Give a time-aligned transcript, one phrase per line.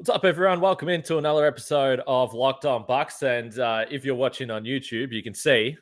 [0.00, 0.62] What's up, everyone?
[0.62, 3.22] Welcome into another episode of Locked On Bucks.
[3.22, 5.76] And uh, if you're watching on YouTube, you can see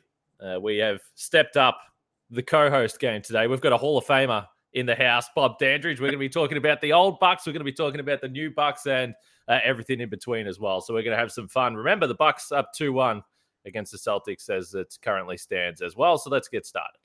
[0.45, 1.79] uh, we have stepped up
[2.29, 3.47] the co-host game today.
[3.47, 6.01] We've got a Hall of Famer in the house, Bob Dandridge.
[6.01, 7.47] We're going to be talking about the old Bucks.
[7.47, 9.15] We're going to be talking about the new Bucks and
[9.47, 10.81] uh, everything in between as well.
[10.81, 11.77] So we're going to have some fun.
[11.77, 13.23] Remember, the Bucks up two one
[13.65, 16.17] against the Celtics as it currently stands as well.
[16.17, 16.99] So let's get started.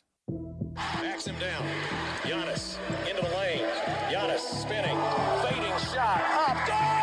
[0.75, 1.65] Backs him down.
[2.23, 2.77] Giannis
[3.09, 3.65] into the lane.
[4.11, 4.99] Giannis spinning,
[5.45, 6.67] fading shot up.
[6.67, 6.94] Good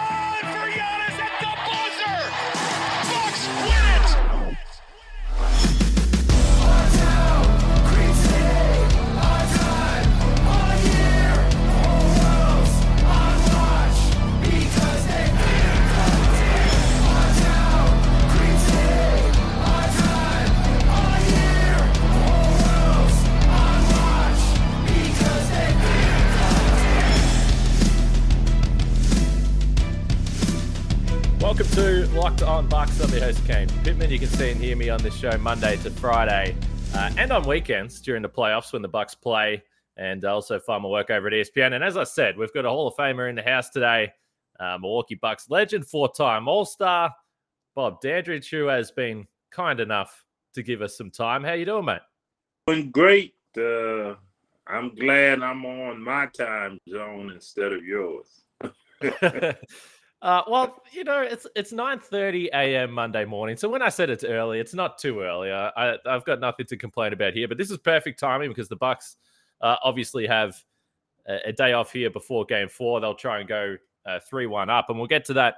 [31.52, 33.02] Welcome to Locked On Bucks.
[33.02, 34.10] I'm your host, Kane Pitman.
[34.10, 36.56] You can see and hear me on this show Monday to Friday
[36.96, 39.62] uh, and on weekends during the playoffs when the Bucks play
[39.98, 41.74] and also find my work over at ESPN.
[41.74, 44.14] And as I said, we've got a Hall of Famer in the house today,
[44.62, 47.14] uh, Milwaukee Bucks legend, four-time All-Star,
[47.76, 51.44] Bob Dandridge, who has been kind enough to give us some time.
[51.44, 52.00] How you doing, mate?
[52.66, 53.36] Doing great.
[53.58, 54.16] Uh,
[54.68, 58.42] I'm glad I'm on my time zone instead of yours.
[60.22, 62.92] uh, well, you know, it's it's 9:30 a.m.
[62.92, 63.58] Monday morning.
[63.58, 65.52] So when I said it's early, it's not too early.
[65.52, 67.48] I, I've got nothing to complain about here.
[67.48, 69.18] But this is perfect timing because the Bucks
[69.62, 70.56] uh, obviously have
[71.28, 73.00] a, a day off here before Game Four.
[73.00, 73.78] They'll try and go
[74.30, 75.56] three one up, and we'll get to that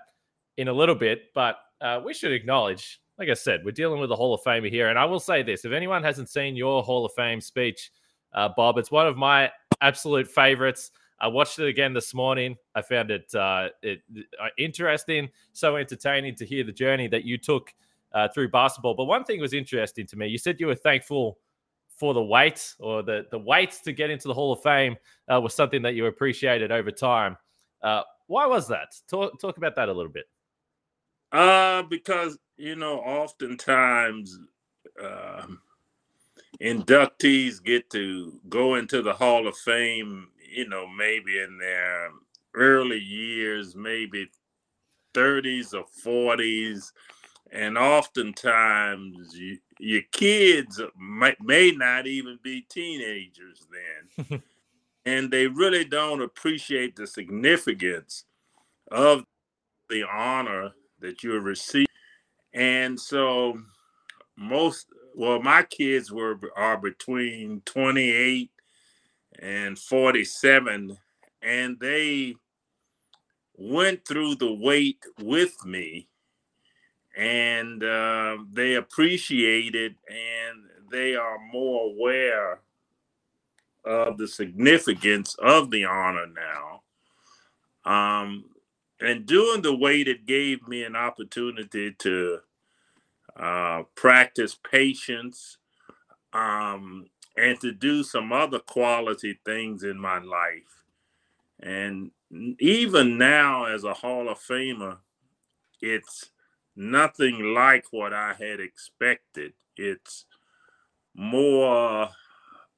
[0.58, 1.34] in a little bit.
[1.34, 4.70] But uh, we should acknowledge, like I said, we're dealing with a Hall of Famer
[4.70, 4.90] here.
[4.90, 7.92] And I will say this: if anyone hasn't seen your Hall of Fame speech,
[8.34, 10.92] uh, Bob, it's one of my absolute favorites.
[11.20, 12.58] I watched it again this morning.
[12.76, 14.02] I found it, uh, it
[14.42, 17.74] uh, interesting, so entertaining to hear the journey that you took
[18.14, 18.94] uh, through basketball.
[18.94, 20.28] But one thing was interesting to me.
[20.28, 21.38] You said you were thankful
[21.96, 24.98] for the wait or the the wait to get into the Hall of Fame
[25.32, 27.38] uh, was something that you appreciated over time.
[27.82, 28.96] Uh, why was that?
[29.08, 30.26] Talk talk about that a little bit.
[31.32, 34.38] Uh, because you know, oftentimes
[35.02, 35.62] um
[36.62, 40.28] inductees get to go into the Hall of Fame.
[40.54, 42.12] You know, maybe in their
[42.54, 44.30] early years, maybe
[45.14, 46.92] 30s or 40s,
[47.52, 54.44] and oftentimes you, your kids might, may not even be teenagers then.
[55.06, 58.26] and they really don't appreciate the significance
[58.92, 59.24] of
[59.90, 61.86] the honor that you receive.
[62.54, 63.60] And so
[64.38, 68.50] most well, my kids were are between 28
[69.40, 70.98] and 47,
[71.42, 72.36] and they
[73.56, 76.08] went through the wait with me,
[77.16, 82.60] and uh, they appreciate it, and they are more aware
[83.86, 86.82] of the significance of the honor now.
[87.86, 88.46] Um,
[89.00, 92.40] and doing the wait, it gave me an opportunity to
[93.36, 95.58] uh, practice patience,
[96.32, 97.08] um,
[97.38, 100.84] and to do some other quality things in my life.
[101.60, 102.12] And
[102.60, 104.98] even now, as a Hall of Famer,
[105.82, 106.32] it's
[106.76, 109.54] nothing like what I had expected.
[109.78, 110.26] It's
[111.16, 112.10] more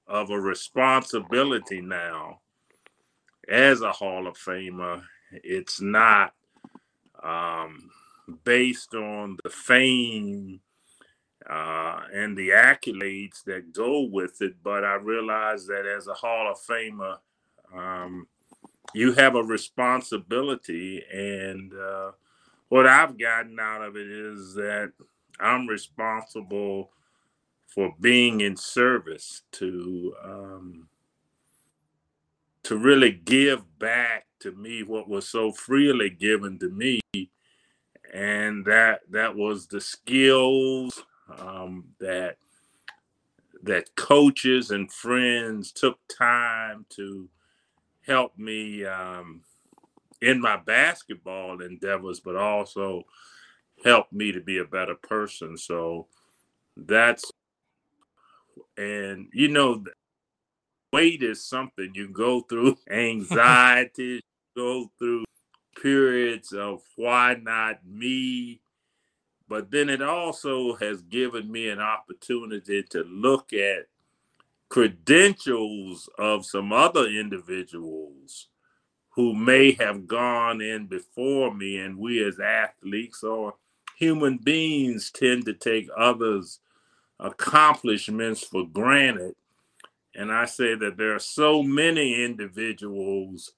[0.08, 2.42] of a responsibility now
[3.50, 5.02] as a Hall of Famer.
[5.32, 6.34] It's not
[7.24, 7.90] um,
[8.44, 10.60] based on the fame
[11.50, 14.56] uh, and the accolades that go with it.
[14.64, 17.18] But I realize that as a Hall of Famer,
[17.76, 18.28] um,
[18.94, 21.04] you have a responsibility.
[21.12, 22.12] And uh,
[22.70, 24.92] what I've gotten out of it is that
[25.40, 26.92] I'm responsible
[27.68, 30.88] for being in service to um,
[32.64, 37.00] to really give back to me what was so freely given to me
[38.14, 41.04] and that that was the skills
[41.40, 42.38] um, that
[43.64, 47.28] that coaches and friends took time to
[48.06, 49.42] help me um,
[50.22, 53.04] in my basketball endeavors, but also
[53.84, 55.58] helped me to be a better person.
[55.58, 56.08] So
[56.78, 57.32] that's
[58.78, 59.84] and you know
[60.92, 64.22] wait is something you go through anxiety
[64.56, 65.24] go through
[65.82, 68.62] periods of why not me
[69.48, 73.88] but then it also has given me an opportunity to look at
[74.70, 78.48] credentials of some other individuals
[79.12, 83.56] who may have gone in before me, and we as athletes or
[83.98, 86.60] human beings tend to take others'
[87.20, 89.36] accomplishments for granted.
[90.16, 93.54] And I say that there are so many individuals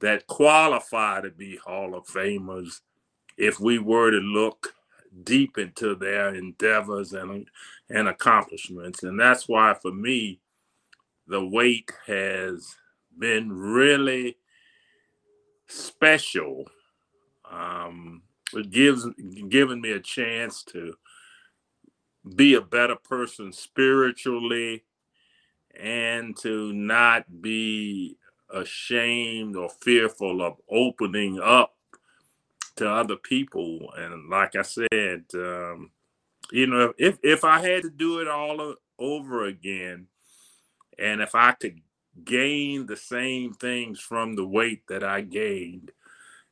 [0.00, 2.80] that qualify to be Hall of Famers
[3.36, 4.75] if we were to look
[5.24, 7.48] deep into their endeavors and,
[7.88, 9.02] and accomplishments.
[9.02, 10.40] And that's why, for me,
[11.26, 12.76] the wait has
[13.18, 14.36] been really
[15.68, 16.64] special.
[17.50, 18.22] Um,
[18.52, 19.06] it gives
[19.48, 20.94] given me a chance to
[22.34, 24.84] be a better person spiritually
[25.78, 28.16] and to not be
[28.52, 31.75] ashamed or fearful of opening up
[32.76, 33.92] to other people.
[33.96, 35.90] And like I said, um,
[36.50, 40.06] you know, if if I had to do it all over again,
[40.98, 41.80] and if I could
[42.24, 45.90] gain the same things from the wait that I gained,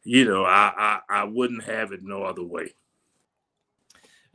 [0.02, 2.74] you know, I I, I wouldn't have it no other way.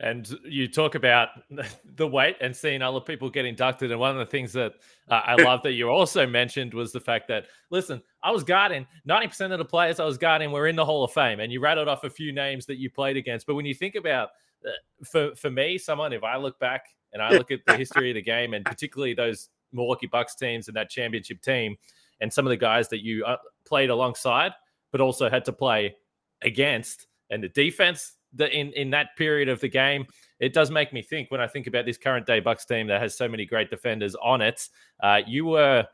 [0.00, 1.28] And you talk about
[1.96, 3.90] the wait and seeing other people get inducted.
[3.90, 4.74] And one of the things that
[5.08, 8.86] uh, I love that you also mentioned was the fact that, listen, I was guarding
[9.06, 11.40] 90% of the players I was guarding were in the Hall of Fame.
[11.40, 13.46] And you rattled off a few names that you played against.
[13.46, 14.30] But when you think about,
[14.66, 14.70] uh,
[15.04, 18.14] for, for me, someone, if I look back and I look at the history of
[18.14, 21.76] the game and particularly those Milwaukee Bucks teams and that championship team
[22.22, 23.36] and some of the guys that you uh,
[23.66, 24.52] played alongside,
[24.92, 25.94] but also had to play
[26.42, 30.06] against, and the defense the, in in that period of the game,
[30.38, 33.00] it does make me think when I think about this current day Bucks team that
[33.00, 34.68] has so many great defenders on it.
[35.02, 35.86] Uh, you were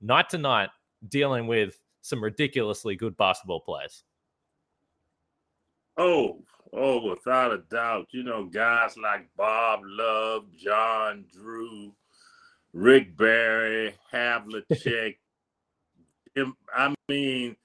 [0.00, 0.70] night to night
[1.08, 4.04] dealing with some ridiculously good basketball players.
[5.98, 6.42] Oh,
[6.72, 8.08] oh, without a doubt.
[8.10, 11.92] You know, guys like Bob Love, John Drew,
[12.72, 15.16] Rick Barry, Havlicek.
[16.76, 17.56] I mean,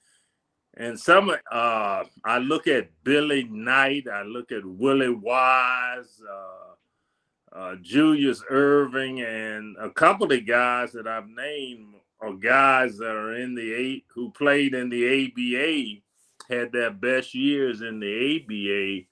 [0.76, 7.76] and some, uh, I look at Billy Knight, I look at Willie Wise, uh, uh,
[7.82, 13.54] Julius Erving, and a couple of guys that I've named are guys that are in
[13.54, 19.06] the eight who played in the ABA, had their best years in the ABA.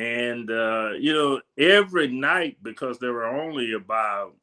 [0.00, 4.34] And, uh, you know, every night, because there were only about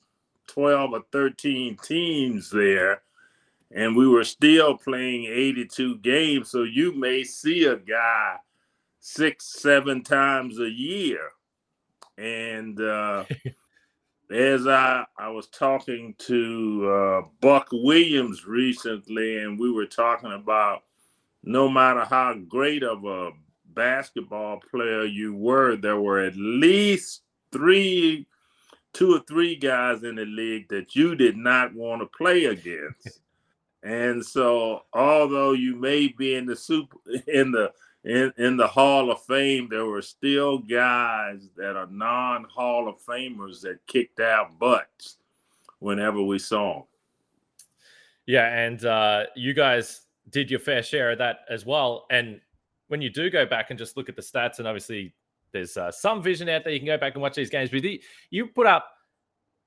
[0.48, 3.02] 12 or 13 teams there,
[3.74, 6.50] and we were still playing 82 games.
[6.50, 8.38] So you may see a guy
[9.00, 11.32] six, seven times a year.
[12.18, 13.26] And uh,
[14.32, 20.84] as I, I was talking to uh, Buck Williams recently, and we were talking about
[21.44, 23.32] no matter how great of a
[23.74, 27.22] basketball player you were, there were at least
[27.52, 28.28] three,
[28.94, 33.22] two or three guys in the league that you did not want to play against.
[33.84, 36.98] And so, although you may be in the super
[37.28, 37.72] in the
[38.04, 43.04] in, in the Hall of Fame, there were still guys that are non Hall of
[43.04, 45.18] Famers that kicked out butts
[45.80, 46.84] whenever we saw them.
[48.26, 52.06] Yeah, and uh, you guys did your fair share of that as well.
[52.10, 52.40] And
[52.88, 55.14] when you do go back and just look at the stats, and obviously
[55.52, 57.70] there's uh, some vision out there, you can go back and watch these games.
[57.70, 57.84] But
[58.30, 58.92] you put up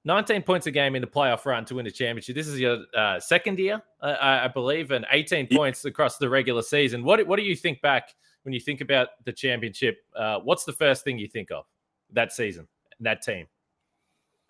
[0.05, 2.35] 19 points a game in the playoff run to win the championship.
[2.35, 6.62] This is your uh, second year, uh, I believe, and 18 points across the regular
[6.62, 7.05] season.
[7.05, 9.99] What what do you think back when you think about the championship?
[10.15, 11.65] Uh, what's the first thing you think of
[12.13, 12.69] that season,
[13.01, 13.46] that team?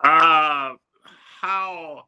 [0.01, 0.73] Uh
[1.41, 2.03] how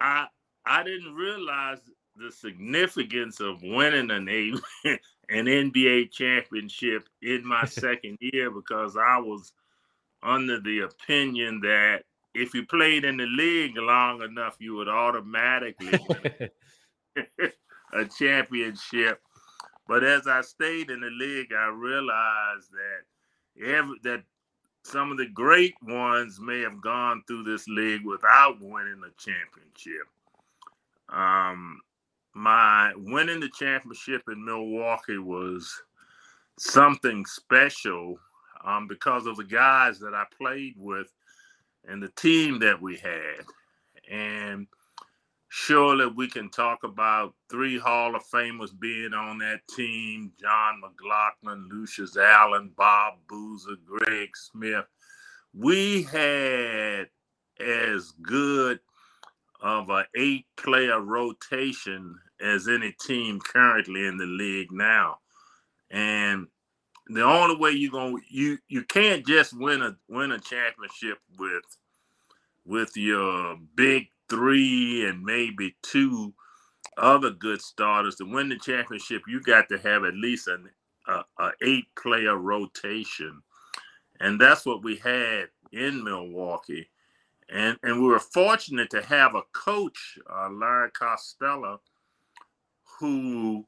[0.00, 0.26] I
[0.66, 1.78] I didn't realize
[2.16, 4.52] the significance of winning an a,
[5.28, 9.52] an NBA championship in my second year because I was
[10.22, 12.02] under the opinion that
[12.34, 15.98] if you played in the league long enough, you would automatically
[17.92, 19.20] a championship.
[19.86, 24.22] But as I stayed in the league, I realized that every, that
[24.84, 30.06] some of the great ones may have gone through this league without winning a championship.
[31.08, 31.80] Um,
[32.34, 35.70] my winning the championship in Milwaukee was
[36.58, 38.18] something special
[38.64, 41.12] um, because of the guys that I played with
[41.86, 43.44] and the team that we had.
[44.10, 44.66] And
[45.48, 51.68] surely we can talk about three Hall of Famers being on that team Jon McGlocklin,
[51.70, 54.86] Lucius Allen, Bob Boozer, Greg Smith.
[55.54, 57.08] We had
[57.60, 58.80] as good
[59.60, 65.18] of an eight player rotation as any team currently in the league now.
[65.90, 66.48] And
[67.08, 71.64] the only way you're gonna you you can't just win a win a championship with
[72.64, 76.32] with your big three and maybe two
[76.96, 78.16] other good starters.
[78.16, 80.68] To win the championship, you got to have at least an
[81.08, 83.42] a, a eight player rotation,
[84.20, 86.88] and that's what we had in Milwaukee.
[87.50, 91.80] And and we were fortunate to have a coach, uh, Larry Costello,
[92.98, 93.66] who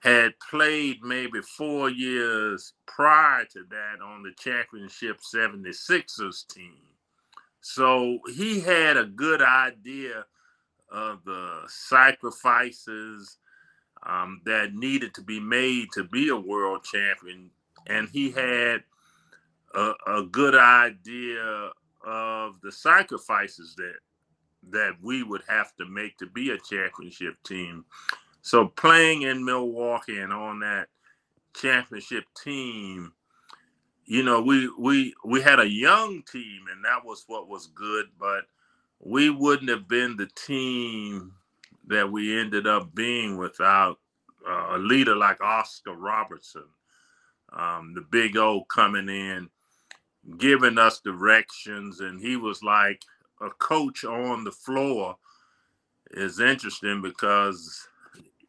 [0.00, 6.76] had played maybe four years prior to that on the championship 76ers team.
[7.60, 10.24] So he had a good idea
[10.90, 13.38] of the sacrifices
[14.04, 17.50] um, that needed to be made to be a world champion.
[17.88, 18.84] And he had
[19.74, 21.70] a, a good idea
[22.06, 23.96] of the sacrifices that
[24.68, 27.84] that we would have to make to be a championship team.
[28.46, 30.86] So playing in Milwaukee and on that
[31.52, 33.12] championship team,
[34.04, 38.06] you know, we we we had a young team and that was what was good,
[38.20, 38.44] but
[39.00, 41.32] we wouldn't have been the team
[41.88, 43.98] that we ended up being without
[44.48, 46.68] uh, a leader like Oscar Robertson,
[47.52, 49.50] um, the big O coming in,
[50.38, 53.02] giving us directions, and he was like
[53.40, 55.16] a coach on the floor.
[56.12, 57.88] Is interesting because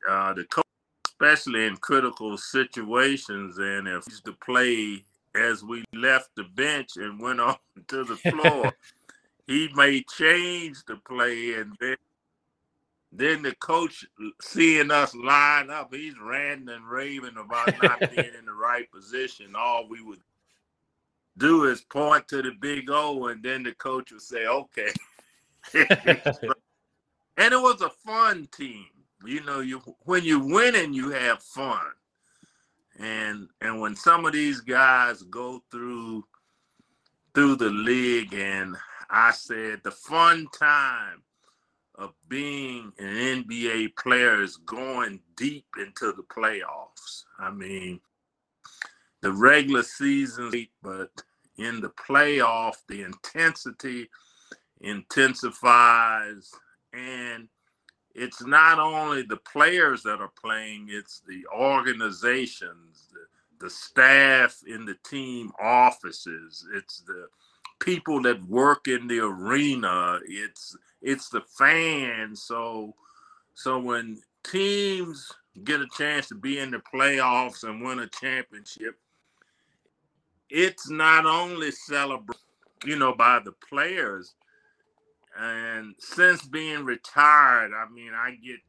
[0.08, 0.66] uh, the coach,
[1.06, 5.04] especially in critical situations, and if he's to play
[5.36, 8.72] as we left the bench and went on to the floor,
[9.48, 11.96] he may change the play, and then
[13.14, 14.06] then the coach
[14.42, 19.56] seeing us line up, he's ranting and raving about not being in the right position.
[19.56, 20.20] All we would
[21.38, 24.92] do is point to the big O, and then the coach would say, "Okay."
[25.74, 25.88] and
[27.38, 28.86] it was a fun team
[29.28, 31.86] you know, you when you're winning, you have fun.
[33.00, 36.26] And and when some of these guys go through
[37.34, 38.76] through the league, and
[39.10, 41.24] I said the fun time
[41.96, 47.24] of being an NBA player is going deep into the playoffs.
[47.40, 48.00] I mean,
[49.22, 50.52] the regular season,
[50.84, 51.10] but
[51.58, 54.10] in the playoff, the intensity
[54.82, 56.52] intensifies
[56.94, 57.50] and
[58.18, 64.86] it's not only the players that are playing, it's the organizations, the, the staff in
[64.86, 67.28] the team offices, it's the
[67.80, 72.42] people that work in the arena, it's it's the fans.
[72.42, 72.96] So
[73.54, 75.32] so when teams
[75.64, 78.96] get a chance to be in the playoffs and win a championship,
[80.50, 82.42] it's not only celebrated,
[82.84, 84.34] you know, by the players,
[85.38, 88.60] and since being retired, I mean, I get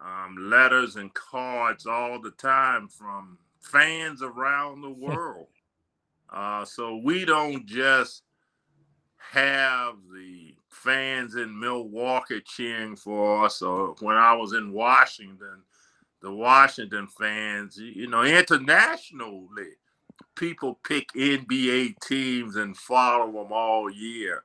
[0.00, 5.48] um, letters and cards all the time from fans around the world.
[6.32, 8.22] uh, so we don't just
[9.32, 15.62] have the fans in Milwaukee cheering for us, or when I was in Washington,
[16.22, 19.72] the Washington fans, you know, internationally,
[20.36, 24.44] people pick NBA teams and follow them all year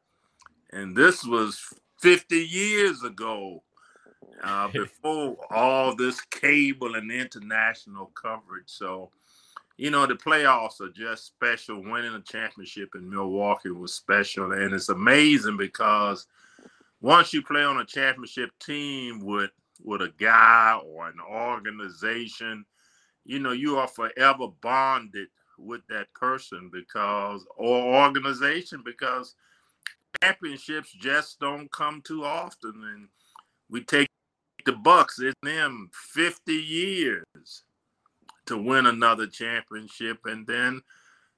[0.71, 1.61] and this was
[1.97, 3.63] 50 years ago
[4.43, 8.67] uh, before all this cable and international coverage.
[8.67, 9.09] So,
[9.77, 11.81] you know, the playoffs are just special.
[11.81, 14.51] Winning a championship in Milwaukee was special.
[14.51, 16.27] And it's amazing because
[17.01, 22.65] once you play on a championship team with with a guy or an organization,
[23.23, 29.35] you know, you are forever bonded with that person because or organization because
[30.21, 33.07] championships just don't come too often, and
[33.69, 34.07] we take
[34.65, 35.19] the Bucks.
[35.19, 37.63] It's them 50 years
[38.47, 40.81] to win another championship, and then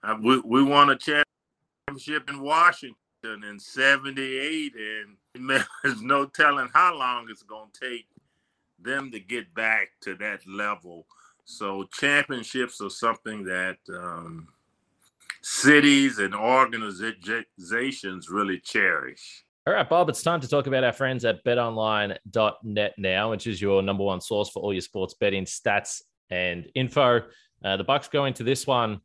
[0.04, 5.50] uh, we we won a championship in Washington in '78, and
[5.84, 8.08] there's no telling how long it's going to take
[8.80, 11.06] them to get back to that level.
[11.46, 14.48] So championships are something that um,
[15.42, 19.44] cities and organizations really cherish.
[19.68, 23.62] All right, Bob, it's time to talk about our friends at betonline.net now, which is
[23.62, 27.22] your number one source for all your sports betting stats and info.
[27.64, 29.02] Uh, the Bucks go into this one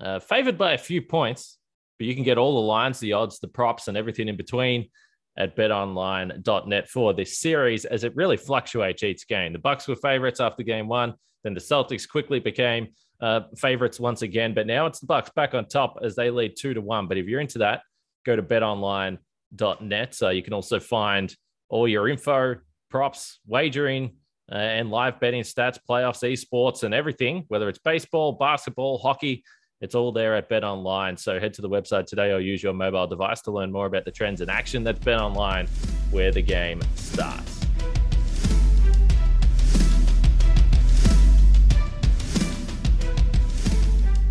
[0.00, 1.58] uh, favored by a few points,
[1.98, 4.90] but you can get all the lines, the odds, the props, and everything in between
[5.36, 9.52] at betonline.net for this series as it really fluctuates each game.
[9.52, 12.88] The Bucks were favorites after game one, then the Celtics quickly became
[13.20, 14.54] uh, favorites once again.
[14.54, 17.06] But now it's the Bucks back on top as they lead two to one.
[17.06, 17.82] But if you're into that,
[18.26, 20.14] go to betonline.net.
[20.14, 21.34] So you can also find
[21.68, 22.56] all your info,
[22.90, 24.16] props, wagering,
[24.50, 29.44] uh, and live betting stats, playoffs, esports, and everything, whether it's baseball, basketball, hockey.
[29.80, 31.16] It's all there at Bet Online.
[31.16, 34.04] So head to the website today or use your mobile device to learn more about
[34.04, 34.84] the trends in action.
[34.84, 35.66] That's Bet Online,
[36.10, 37.60] where the game starts.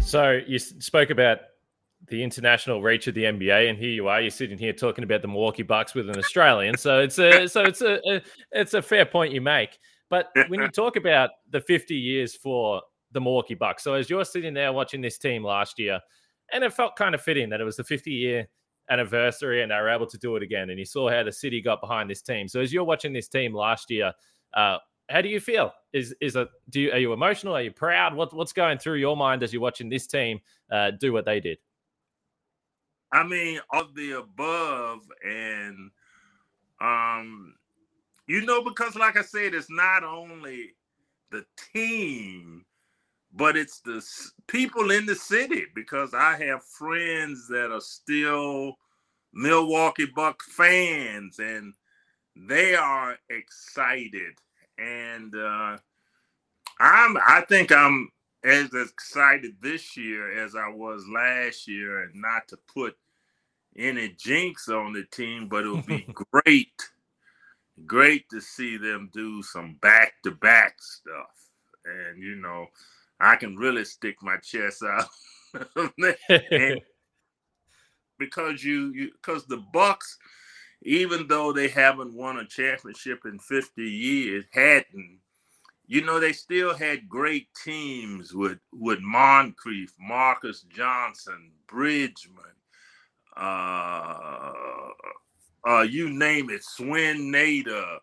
[0.01, 1.39] So you spoke about
[2.09, 4.21] the international reach of the NBA, and here you are.
[4.21, 6.77] You're sitting here talking about the Milwaukee Bucks with an Australian.
[6.77, 9.79] So it's a so it's a, a it's a fair point you make.
[10.11, 14.25] But when you talk about the 50 years for the Milwaukee Bucks, so as you're
[14.25, 15.99] sitting there watching this team last year,
[16.51, 18.47] and it felt kind of fitting that it was the 50 year
[18.89, 20.69] anniversary and they were able to do it again.
[20.69, 22.47] And you saw how the city got behind this team.
[22.47, 24.13] So as you're watching this team last year,
[24.53, 24.77] uh,
[25.09, 25.71] how do you feel?
[25.91, 27.55] Is is it do you are you emotional?
[27.55, 28.13] Are you proud?
[28.13, 30.39] What what's going through your mind as you're watching this team
[30.71, 31.57] uh, do what they did?
[33.11, 35.89] I mean, all the above, and
[36.79, 37.55] um,
[38.27, 40.75] you know, because like I said, it's not only
[41.31, 42.65] the team,
[43.33, 44.05] but it's the
[44.48, 45.65] people in the city.
[45.75, 48.77] Because I have friends that are still
[49.33, 51.74] Milwaukee Buck fans, and
[52.36, 54.33] they are excited
[54.79, 55.77] and uh,
[56.79, 58.09] I'm I think I'm
[58.43, 62.95] as excited this year as I was last year, and not to put
[63.77, 66.89] any jinx on the team, but it would be great,
[67.86, 71.50] great to see them do some back to back stuff,
[71.86, 72.67] and you know,
[73.19, 75.07] I can really stick my chest out.
[78.19, 80.17] because you you because the bucks
[80.83, 85.19] even though they haven't won a championship in 50 years, hadn't,
[85.88, 92.43] you know, they still had great teams with with Moncrief, Marques Johnson, Bridgeman,
[93.35, 94.53] uh,
[95.67, 97.97] uh, you name it, Swen Nater,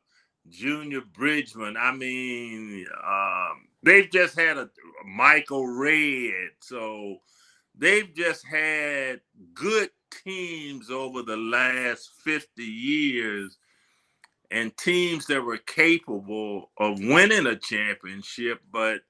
[0.49, 1.77] Junior Bridgeman.
[1.79, 4.69] I mean, um, they've just had a
[5.05, 7.19] Michael Redd, so
[7.77, 9.21] they've just had
[9.55, 9.91] good
[10.25, 13.59] teams over the last 50 years
[14.51, 19.01] and teams that were capable of winning a championship, but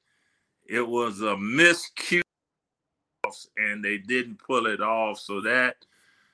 [0.66, 2.22] it was a miscue
[3.56, 5.18] and they didn't pull it off.
[5.18, 5.76] So that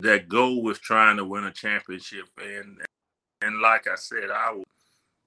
[0.00, 2.26] that goal was trying to win a championship.
[2.38, 2.78] And
[3.40, 4.64] and like I said, I will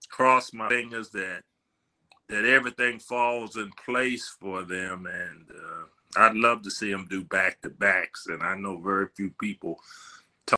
[0.09, 1.43] cross my fingers that
[2.29, 5.85] that everything falls in place for them and uh,
[6.17, 9.79] I'd love to see them do back to backs, and I know very few people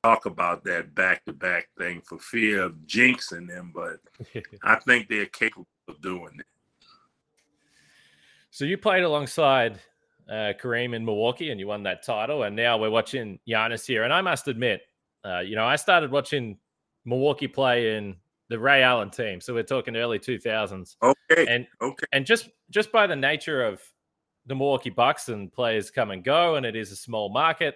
[0.03, 3.99] talk about that back to back thing for fear of jinxing them, but
[4.63, 6.45] I think they're capable of doing it.
[8.51, 9.79] So you played alongside
[10.29, 14.03] uh, Kareem in Milwaukee, and you won that title, and now we're watching Giannis here.
[14.03, 14.81] And I must admit,
[15.25, 16.57] uh, you know, I started watching
[17.05, 18.15] Milwaukee play in
[18.49, 20.97] the Ray Allen team, so we're talking early two thousands.
[21.03, 23.81] Okay, and okay, and just just by the nature of
[24.45, 27.75] the Milwaukee Bucks and players come and go, and it is a small market.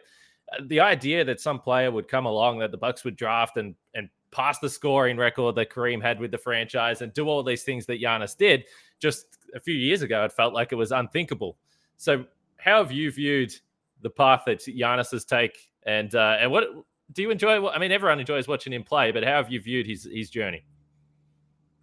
[0.51, 3.75] Uh, the idea that some player would come along that the Bucks would draft and
[3.93, 7.63] and pass the scoring record that Kareem had with the franchise and do all these
[7.63, 8.63] things that Giannis did
[8.99, 11.57] just a few years ago, it felt like it was unthinkable.
[11.97, 12.25] So,
[12.57, 13.53] how have you viewed
[14.01, 16.65] the path that Giannis has take, and uh, and what
[17.11, 17.67] do you enjoy?
[17.67, 20.63] I mean, everyone enjoys watching him play, but how have you viewed his his journey?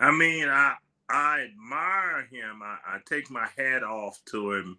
[0.01, 0.75] I mean, I
[1.09, 2.62] I admire him.
[2.62, 4.79] I, I take my hat off to him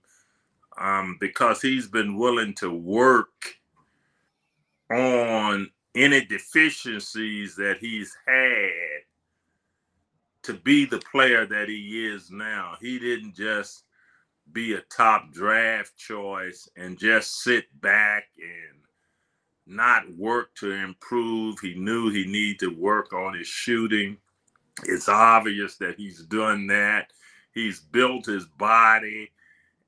[0.78, 3.56] um, because he's been willing to work
[4.92, 9.02] on any deficiencies that he's had
[10.44, 12.76] to be the player that he is now.
[12.80, 13.84] He didn't just
[14.52, 18.79] be a top draft choice and just sit back and
[19.70, 21.60] not work to improve.
[21.60, 24.18] He knew he needed to work on his shooting.
[24.86, 27.12] It's obvious that he's done that.
[27.54, 29.32] He's built his body,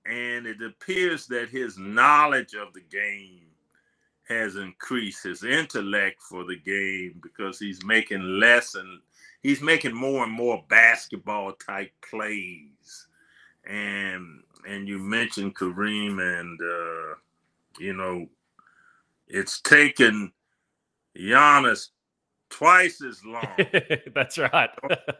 [0.06, 3.48] and it appears that his knowledge of the game
[4.28, 9.00] has increased, his intellect for the game, because he's making less and
[9.41, 13.08] he's making more and more basketball type plays.
[13.65, 17.15] And and you mentioned Kareem, and uh,
[17.80, 18.28] you know,
[19.32, 20.32] it's taken
[21.17, 21.88] Giannis
[22.50, 23.48] twice as long.
[24.13, 24.70] That's right.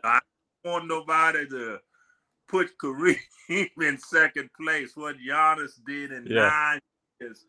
[0.04, 0.19] I
[0.63, 1.80] don't want nobody to
[2.47, 3.17] put Kareem
[3.50, 4.91] in second place.
[4.95, 6.50] What Giannis did in yeah.
[6.50, 6.80] nine
[7.19, 7.45] years,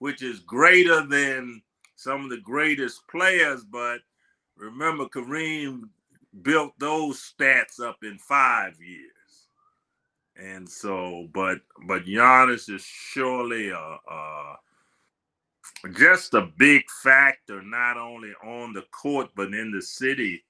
[0.00, 1.62] which is greater than
[1.94, 3.64] some of the greatest players.
[3.64, 4.00] But
[4.56, 5.82] remember, Kareem
[6.42, 9.10] built those stats up in five years.
[10.36, 14.56] And so, but but Giannis is surely a, a
[15.88, 20.44] just a big factor, not only on the court, but in the city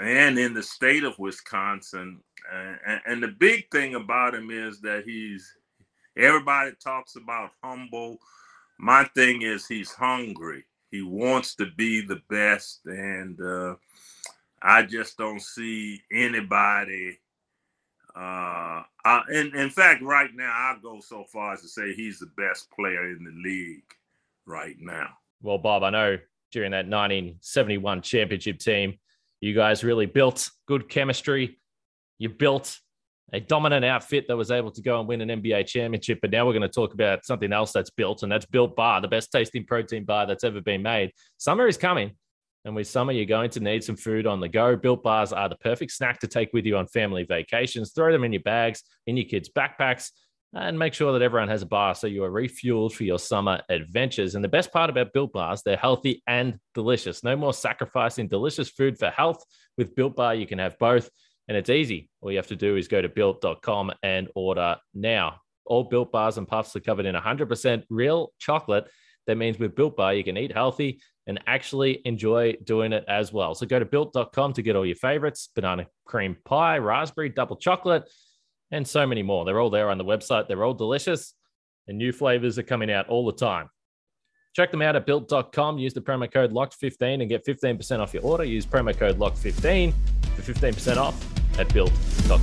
[0.00, 2.20] and in the state of Wisconsin.
[2.52, 5.52] And, and, the big thing about him is that he's,
[6.16, 8.18] everybody talks about humble.
[8.78, 10.64] My thing is he's hungry.
[10.90, 12.80] He wants to be the best.
[12.86, 13.74] And uh,
[14.62, 17.18] I just don't see anybody
[18.14, 22.18] Uh, I, in, in fact, right now, I'll go so far as to say he's
[22.18, 23.84] the best player in the league
[24.48, 25.10] right now.
[25.42, 26.18] Well, Bob, I know
[26.50, 28.94] during that 1971 championship team,
[29.40, 31.60] you guys really built good chemistry.
[32.18, 32.76] You built
[33.32, 36.18] a dominant outfit that was able to go and win an NBA championship.
[36.20, 39.00] But now we're going to talk about something else that's built, and that's Built Bar,
[39.00, 41.12] the best tasting protein bar that's ever been made.
[41.36, 42.12] Summer is coming.
[42.64, 44.76] And with summer, you're going to need some food on the go.
[44.76, 47.92] Built bars are the perfect snack to take with you on family vacations.
[47.92, 50.10] Throw them in your bags, in your kids' backpacks,
[50.54, 53.60] and make sure that everyone has a bar so you are refueled for your summer
[53.68, 54.34] adventures.
[54.34, 57.22] And the best part about Built Bars, they're healthy and delicious.
[57.22, 59.44] No more sacrificing delicious food for health.
[59.76, 61.10] With Built Bar, you can have both,
[61.46, 62.08] and it's easy.
[62.20, 65.40] All you have to do is go to built.com and order now.
[65.66, 68.88] All Built Bars and Puffs are covered in 100% real chocolate.
[69.26, 73.34] That means with Built Bar, you can eat healthy and actually enjoy doing it as
[73.34, 73.54] well.
[73.54, 78.08] So go to built.com to get all your favorites banana cream pie, raspberry, double chocolate
[78.70, 79.44] and so many more.
[79.44, 80.48] They're all there on the website.
[80.48, 81.34] They're all delicious,
[81.86, 83.70] and new flavors are coming out all the time.
[84.54, 85.78] Check them out at built.com.
[85.78, 88.44] Use the promo code LOCKED15 and get 15% off your order.
[88.44, 89.94] Use promo code LOCKED15
[90.34, 92.40] for 15% off at built.com.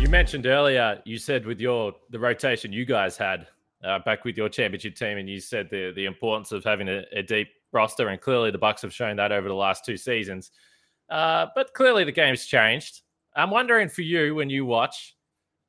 [0.00, 3.46] You mentioned earlier, you said with your the rotation you guys had
[3.82, 7.04] uh, back with your championship team, and you said the the importance of having a,
[7.12, 10.50] a deep roster, and clearly the Bucks have shown that over the last two seasons.
[11.10, 13.02] Uh, but clearly the game's changed.
[13.36, 15.16] I'm wondering for you when you watch,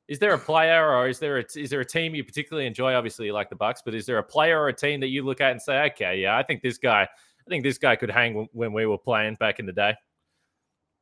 [0.08, 2.94] is there a player or is there a, is there a team you particularly enjoy?
[2.94, 5.24] Obviously, you like the Bucks, but is there a player or a team that you
[5.24, 8.10] look at and say, okay, yeah, I think this guy, I think this guy could
[8.10, 9.94] hang when we were playing back in the day.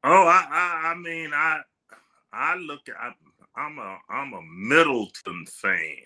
[0.05, 1.61] Oh, I, I, I mean, I,
[2.33, 3.15] I look at,
[3.57, 5.97] I'm a, I'm a Middleton fan.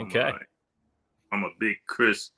[0.00, 0.20] Okay.
[0.20, 0.38] I'm a,
[1.32, 2.30] I'm a big Khris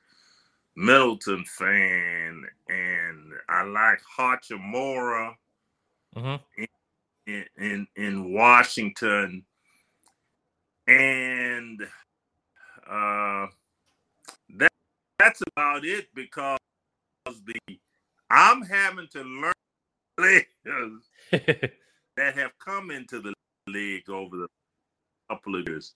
[0.76, 5.34] Middleton fan, and I like Hachimura
[6.16, 6.64] mm-hmm.
[7.26, 9.44] in, in in Washington,
[10.86, 11.82] and
[12.88, 13.46] uh,
[14.56, 14.72] that
[15.18, 16.58] that's about it because
[17.26, 17.78] the
[18.30, 19.52] I'm having to learn
[20.16, 21.10] players
[22.16, 23.34] that have come into the
[23.68, 24.48] league over the
[25.28, 25.94] couple of years.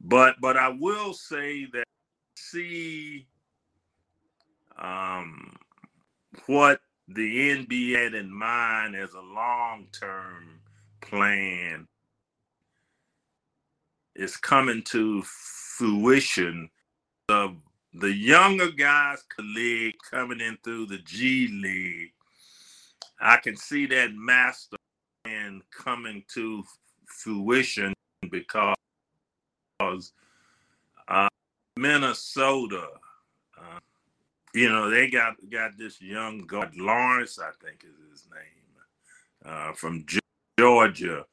[0.00, 1.84] But but I will say that
[2.36, 3.26] see
[4.78, 5.56] um,
[6.46, 10.60] what the NBA in mind as a long term
[11.00, 11.86] plan
[14.14, 16.70] is coming to fruition
[17.28, 17.56] of
[17.94, 22.12] the younger guys league coming in through the G League.
[23.20, 24.76] I can see that master
[25.24, 26.64] plan coming to
[27.06, 27.92] fruition
[28.30, 28.74] because
[31.08, 31.28] uh,
[31.76, 32.88] Minnesota
[34.54, 39.72] you know, they got got this young guard, Lawrence, I think is his name, uh,
[39.72, 40.06] from
[40.58, 41.26] Georgia,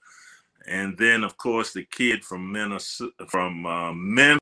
[0.67, 4.39] and then of course the kid from Minnesota, from uh, Memphis.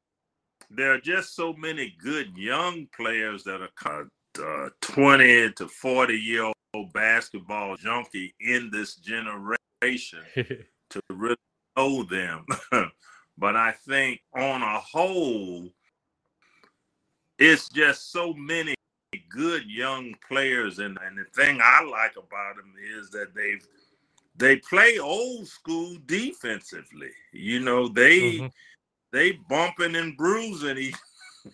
[0.72, 4.08] There are just so many good young players that are
[4.42, 11.36] uh, 20 to 40 year old basketball junkie in this generation to really
[11.76, 12.46] know them.
[13.38, 15.70] but I think on a whole,
[17.40, 18.76] it's just so many
[19.30, 23.66] good young players and, and the thing I like about them is that they've
[24.36, 27.12] they play old school defensively.
[27.34, 28.48] You know, they mm-hmm.
[29.12, 30.78] they bumping and bruising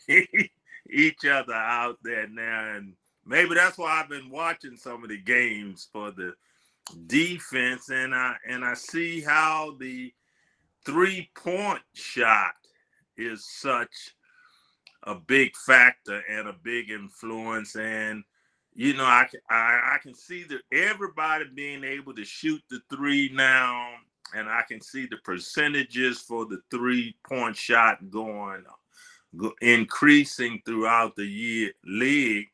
[0.07, 0.49] each,
[0.89, 2.75] each other out there now.
[2.75, 2.93] And
[3.25, 6.33] maybe that's why I've been watching some of the games for the
[7.07, 10.13] defense and I and I see how the
[10.85, 12.53] three point shot
[13.17, 14.14] is such
[15.05, 17.75] a big factor and a big influence.
[17.75, 18.23] And
[18.73, 23.29] you know, I I, I can see that everybody being able to shoot the three
[23.33, 23.89] now,
[24.35, 28.63] and I can see the percentages for the three point shot going
[29.37, 32.47] go, increasing throughout the year league.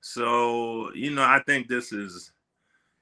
[0.00, 2.32] So you know, I think this is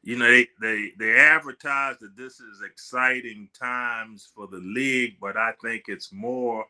[0.04, 5.36] you know they, they they advertise that this is exciting times for the league but
[5.36, 6.66] i think it's more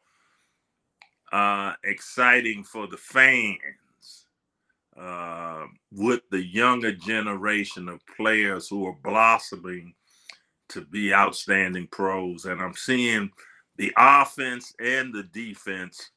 [1.35, 3.59] uh, exciting for the fans
[4.97, 9.93] uh, with the younger generation of players who are blossoming
[10.69, 12.45] to be outstanding pros.
[12.45, 13.33] And I'm seeing
[13.77, 16.13] the offense and the defense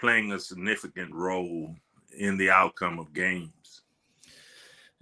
[0.00, 1.74] playing a significant role
[2.18, 3.82] in the outcome of games.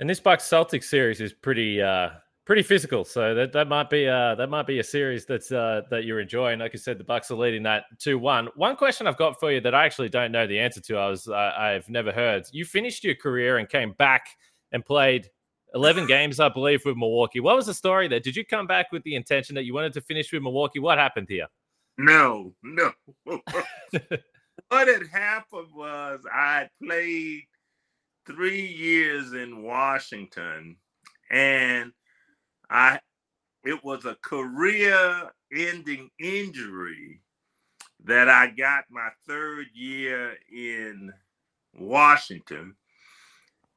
[0.01, 2.11] And this Bucks Celtics series is pretty uh,
[2.45, 3.05] pretty physical.
[3.05, 6.21] So that, that might be uh that might be a series that's uh that you're
[6.21, 6.61] enjoying.
[6.61, 8.49] Like I said, the Bucks are leading that two one.
[8.57, 10.97] One question I've got for you that I actually don't know the answer to.
[10.97, 12.45] I was uh, I've never heard.
[12.53, 14.27] You finished your career and came back
[14.73, 15.29] and played
[15.75, 17.41] 11 games, I believe, with Milwaukee.
[17.41, 18.21] What was the story there?
[18.21, 20.79] Did you come back with the intention that you wanted to finish with Milwaukee?
[20.79, 21.47] What happened here?
[21.97, 22.93] No, no.
[23.25, 27.45] what had happened was I played
[28.27, 30.77] three years in Washington,
[31.31, 31.93] and
[32.75, 32.99] I
[33.65, 37.21] it was a career-ending injury
[38.05, 41.11] that I got my third year in
[41.79, 42.75] Washington,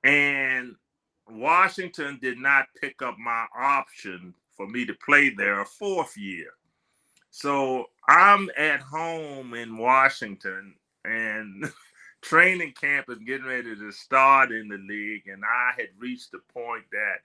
[0.03, 0.75] and
[1.29, 6.49] Washington did not pick up my option for me to play there a fourth year.
[7.29, 10.73] So I'm at home in Washington
[11.05, 11.71] and
[12.21, 15.27] training camp is getting ready to start in the league.
[15.27, 17.19] And I had reached the point that,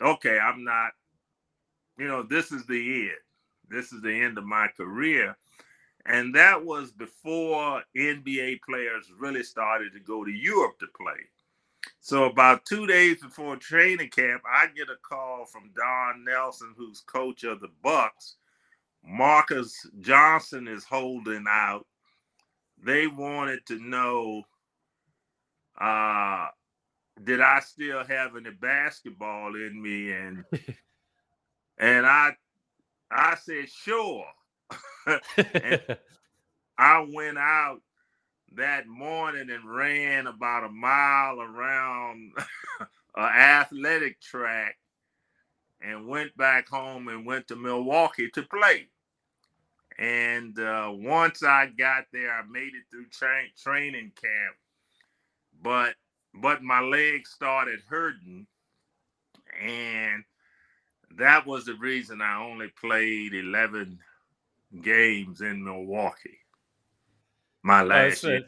[0.00, 0.92] okay, I'm not,
[1.98, 3.18] you know, this is the end.
[3.68, 5.36] This is the end of my career.
[6.06, 11.20] And that was before NBA players really started to go to Europe to play.
[12.00, 17.00] So about two days before training camp, I get a call from Don Nelson, who's
[17.00, 18.36] coach of the Bucks.
[19.04, 21.86] Marques Johnson is holding out.
[22.84, 24.42] They wanted to know
[25.80, 26.48] uh
[27.22, 30.44] did I still have any basketball in me and
[31.78, 32.32] and I
[33.10, 34.26] I said sure.
[36.78, 37.80] I went out
[38.56, 42.32] that morning and ran about a mile around
[43.16, 44.76] an athletic track
[45.80, 48.88] and went back home and went to Milwaukee to play.
[49.98, 54.56] And uh, once I got there, I made it through tra- training camp,
[55.62, 55.94] but
[56.40, 58.46] but my legs started hurting,
[59.60, 60.24] and
[61.18, 63.98] that was the reason I only played eleven
[64.82, 66.38] games in Milwaukee
[67.62, 68.44] my last year.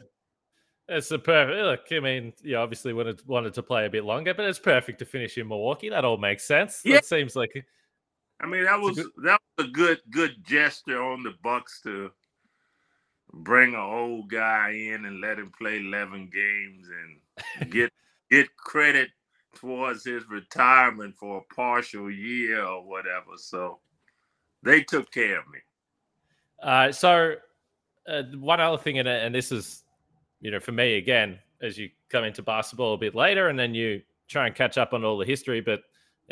[0.87, 1.57] It's a perfect.
[1.57, 4.99] Look, I mean, you obviously wanted wanted to play a bit longer, but it's perfect
[4.99, 5.89] to finish in Milwaukee.
[5.89, 6.81] That all makes sense.
[6.83, 6.97] Yeah.
[6.97, 7.51] It seems like.
[8.41, 12.11] I mean, that was good, that was a good good gesture on the Bucks to
[13.33, 17.91] bring an old guy in and let him play eleven games and get
[18.29, 19.09] get credit
[19.55, 23.31] towards his retirement for a partial year or whatever.
[23.37, 23.79] So
[24.63, 25.59] they took care of me.
[26.61, 27.35] Uh, so
[28.07, 29.83] uh, one other thing, and, and this is,
[30.41, 33.73] you know, for me again, as you come into basketball a bit later, and then
[33.73, 35.81] you try and catch up on all the history, but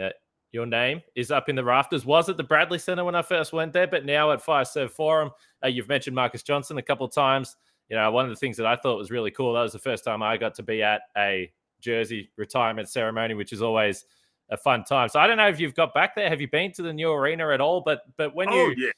[0.02, 0.10] uh,
[0.52, 2.06] your name is up in the rafters.
[2.06, 5.32] Was at the Bradley Center when I first went there, but now at Fiserv Forum,
[5.64, 7.56] uh, you've mentioned Marques Johnson a couple of times.
[7.90, 9.54] You know, one of the things that I thought was really cool.
[9.54, 13.54] That was the first time I got to be at a jersey retirement ceremony, which
[13.54, 14.06] is always
[14.50, 15.10] a fun time.
[15.10, 16.30] So I don't know if you've got back there.
[16.30, 17.82] Have you been to the new arena at all?
[17.82, 18.92] But but when oh, you yeah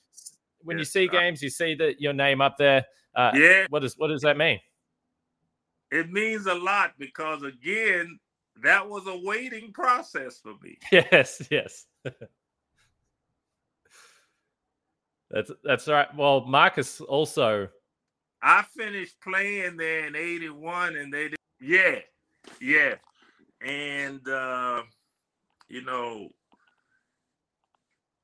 [0.63, 2.85] when you see games, you see that your name up there.
[3.15, 3.65] Uh, yeah.
[3.69, 4.59] What does what does that mean?
[5.91, 8.19] It means a lot because again,
[8.63, 10.77] that was a waiting process for me.
[10.91, 11.85] Yes, yes.
[15.29, 16.13] that's that's right.
[16.15, 17.69] Well, Marques also.
[18.41, 21.35] I finished playing there in '81, and they did.
[21.61, 21.99] Yeah,
[22.61, 22.95] yeah,
[23.61, 24.83] and uh,
[25.67, 26.29] you know,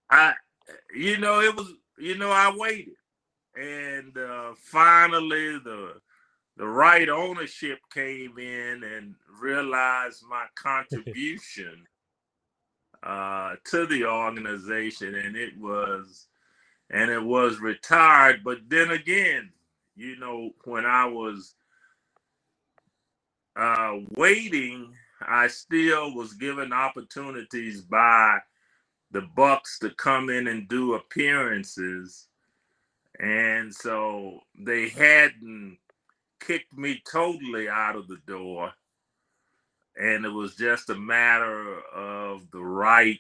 [0.10, 0.34] I,
[0.96, 2.96] you know, it was you know, I waited,
[3.56, 6.00] and uh, finally the
[6.58, 11.86] the right ownership came in and realized my contribution
[13.04, 16.28] uh, to the organization, and it was
[16.92, 18.44] and it was retired.
[18.44, 19.52] But then again,
[19.96, 21.56] you know, when I was
[23.56, 28.40] uh, waiting, I still was given opportunities by
[29.12, 32.28] the Bucks to come in and do appearances.
[33.20, 35.78] And so they hadn't
[36.40, 38.72] kicked me totally out of the door.
[39.98, 43.20] And it was just a matter of the right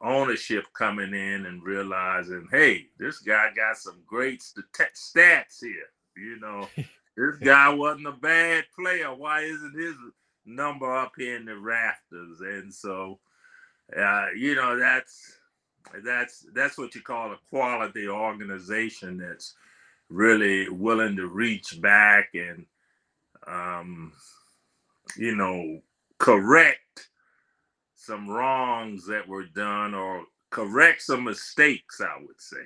[0.00, 5.90] ownership coming in and realizing, hey, this guy got some great stats here.
[6.16, 6.68] You know,
[7.16, 9.14] this guy wasn't a bad player.
[9.14, 9.96] Why isn't his
[10.46, 12.40] number up here in the rafters?
[12.40, 13.18] And so
[13.94, 15.38] uh, you know that's
[16.04, 19.54] that's that's what you call a quality organization that's
[20.08, 22.66] really willing to reach back and
[23.46, 24.12] um,
[25.16, 25.80] you know
[26.18, 27.08] correct
[27.94, 32.56] some wrongs that were done or correct some mistakes i would say.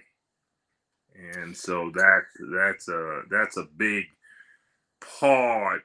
[1.35, 2.22] And so that
[2.55, 4.05] that's a that's a big
[5.18, 5.83] part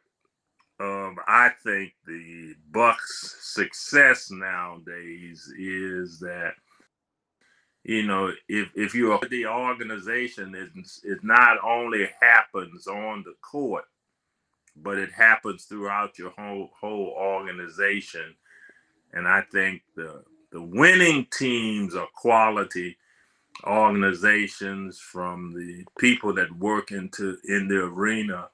[0.79, 6.55] um, I think the Bucks' success nowadays is that
[7.85, 13.85] you know if if you're the organization, it's, it not only happens on the court,
[14.75, 18.35] but it happens throughout your whole whole organization.
[19.13, 22.97] and I think the the winning teams are quality
[23.65, 28.49] organizations from the people that work into in the arena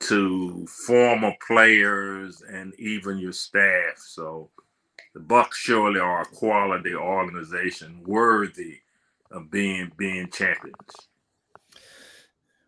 [0.00, 3.98] to former players and even your staff.
[3.98, 4.50] So
[5.18, 8.78] the Bucks surely are a quality organization worthy
[9.32, 10.92] of being being champions.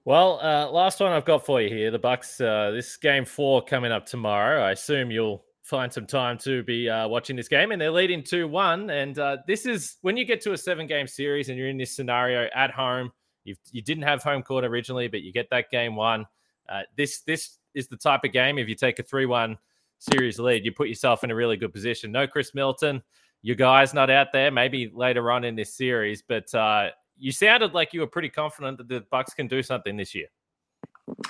[0.04, 1.92] Well, uh, last one I've got for you here.
[1.92, 2.40] The Bucks.
[2.40, 4.62] Uh, this game four coming up tomorrow.
[4.62, 8.24] I assume you'll find some time to be uh, watching this game, and they're leading
[8.24, 8.90] two one.
[8.90, 11.78] And uh, this is when you get to a seven game series and you're in
[11.78, 13.12] this scenario at home.
[13.44, 16.26] You've, you didn't have home court originally, but you get that game one.
[16.68, 18.58] Uh, this this is the type of game.
[18.58, 19.56] If you take a three one
[20.00, 22.10] series lead, you put yourself in a really good position.
[22.10, 23.02] No Khris Middleton,
[23.42, 24.50] your guy's not out there.
[24.50, 28.78] Maybe later on in this series, but uh, you sounded like you were pretty confident
[28.78, 30.28] that the Bucks can do something this year.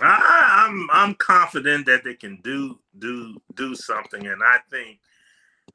[0.01, 4.99] I, I'm I'm confident that they can do do do something, and I think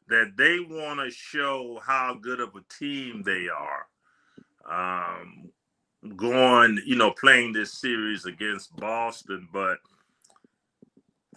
[0.08, 3.88] that they want to show how good of a team they are.
[4.70, 5.52] Um,
[6.16, 9.78] going, you know, playing this series against Boston, but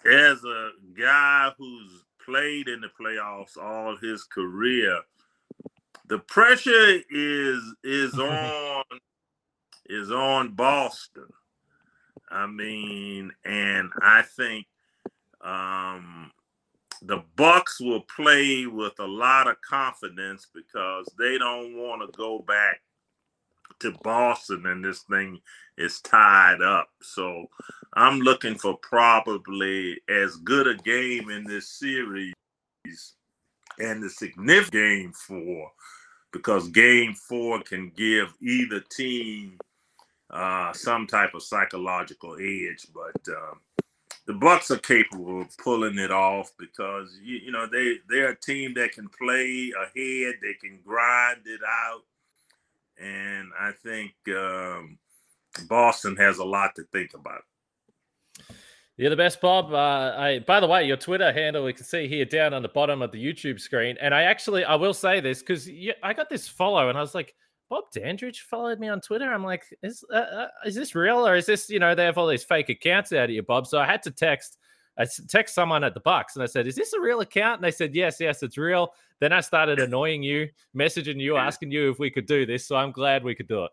[0.07, 5.01] as a guy who's played in the playoffs all his career,
[6.09, 8.85] the pressure is is on
[9.87, 11.29] is on Boston.
[12.31, 14.67] I mean, and I think
[15.41, 16.31] um,
[17.03, 22.41] the Bucks will play with a lot of confidence because they don't want to go
[22.41, 22.81] back
[23.81, 25.41] to Boston and this thing
[25.77, 26.88] is tied up.
[27.03, 27.47] So
[27.95, 32.35] I'm looking for probably as good a game in this series
[33.79, 35.71] and the significant game four
[36.33, 39.59] because game four can give either team
[40.31, 42.87] uh, some type of psychological edge.
[42.93, 43.61] But um,
[44.27, 48.37] the Bucks are capable of pulling it off because you, you know they they're a
[48.37, 52.03] team that can play ahead, they can grind it out,
[53.01, 54.99] and I think um,
[55.69, 57.43] Boston has a lot to think about.
[58.97, 59.73] You're the best, Bob.
[59.73, 62.69] Uh, I, by the way, your Twitter handle we can see here down on the
[62.69, 65.71] bottom of the YouTube screen, and I actually I will say this because
[66.03, 67.35] I got this follow, and I was like,
[67.71, 69.33] Bob Dandridge followed me on Twitter.
[69.33, 72.19] I'm like, is uh, uh, is this real or is this you know they have
[72.19, 73.67] all these fake accounts out of you, Bob?
[73.69, 74.59] So I had to text.
[74.99, 77.65] I text someone at the Bucks and I said, "Is this a real account?" And
[77.65, 81.91] they said, "Yes, yes, it's real." Then I started annoying you, messaging you, asking you
[81.91, 82.67] if we could do this.
[82.67, 83.71] So I'm glad we could do it.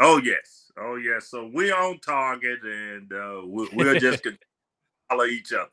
[0.00, 1.28] Oh yes, oh yes.
[1.28, 4.26] So we're on target, and uh, we we'll just
[5.10, 5.68] follow each other.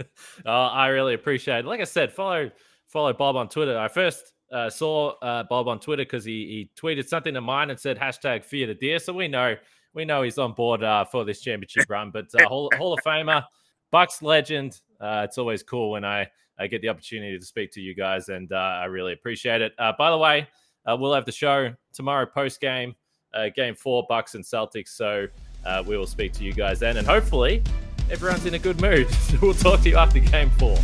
[0.46, 1.64] oh, I really appreciate it.
[1.66, 2.50] Like I said, follow
[2.86, 3.78] follow Bob on Twitter.
[3.78, 7.70] I first uh, saw uh, Bob on Twitter because he, he tweeted something to mine
[7.70, 8.98] and said hashtag fear the deer.
[8.98, 9.56] So we know
[9.94, 12.10] we know he's on board uh, for this championship run.
[12.10, 13.44] But uh, Hall, Hall, of Famer,
[13.90, 14.80] Bucks legend.
[15.00, 16.28] Uh, it's always cool when I,
[16.58, 19.72] I get the opportunity to speak to you guys, and uh, I really appreciate it.
[19.76, 20.48] by the way,
[20.86, 22.94] we'll have the show tomorrow post game,
[23.56, 24.88] game four, Bucks and Celtics.
[24.88, 25.26] So
[25.86, 27.62] we will speak to you guys then, and hopefully
[28.10, 29.08] everyone's in a good mood.
[29.42, 30.76] we'll talk to you after game four.